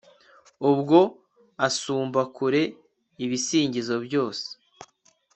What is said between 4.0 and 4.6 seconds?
byose